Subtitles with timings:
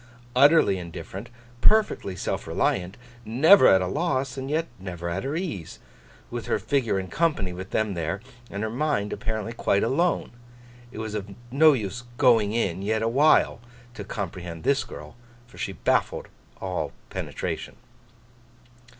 [0.35, 1.29] Utterly indifferent,
[1.61, 5.77] perfectly self reliant, never at a loss, and yet never at her ease,
[6.31, 8.19] with her figure in company with them there,
[8.49, 13.61] and her mind apparently quite alone—it was of no use 'going in' yet awhile
[13.93, 16.29] to comprehend this girl, for she baffled
[16.59, 17.75] all penetration.